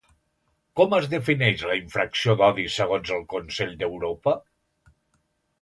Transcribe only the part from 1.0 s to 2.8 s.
defineix la infracció d'odi